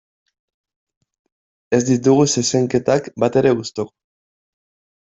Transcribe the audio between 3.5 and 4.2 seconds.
gustuko.